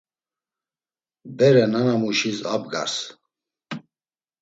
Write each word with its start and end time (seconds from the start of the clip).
Bere 1.37 1.63
nanamuşis 1.71 2.39
abgars. 2.53 2.95